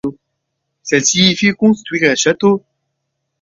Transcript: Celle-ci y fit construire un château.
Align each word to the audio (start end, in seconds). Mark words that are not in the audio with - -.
Celle-ci 0.81 1.29
y 1.29 1.35
fit 1.35 1.51
construire 1.51 2.09
un 2.09 2.15
château. 2.15 2.65